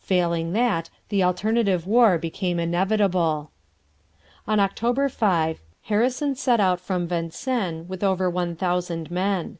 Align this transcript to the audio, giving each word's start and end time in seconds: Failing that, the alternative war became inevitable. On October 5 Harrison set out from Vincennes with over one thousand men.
Failing 0.00 0.52
that, 0.52 0.90
the 1.10 1.22
alternative 1.22 1.86
war 1.86 2.18
became 2.18 2.58
inevitable. 2.58 3.52
On 4.44 4.58
October 4.58 5.08
5 5.08 5.60
Harrison 5.82 6.34
set 6.34 6.58
out 6.58 6.80
from 6.80 7.06
Vincennes 7.06 7.88
with 7.88 8.02
over 8.02 8.28
one 8.28 8.56
thousand 8.56 9.12
men. 9.12 9.58